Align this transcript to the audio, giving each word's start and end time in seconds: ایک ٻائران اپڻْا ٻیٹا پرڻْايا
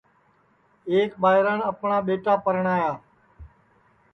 ایک 0.91 1.09
ٻائران 1.21 1.59
اپڻْا 1.71 1.97
ٻیٹا 2.05 2.33
پرڻْايا 2.45 2.91